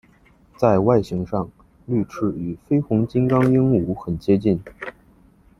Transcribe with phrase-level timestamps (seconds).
[0.57, 1.47] 在外形上
[1.85, 4.59] 绿翅与绯红金刚鹦鹉很接近。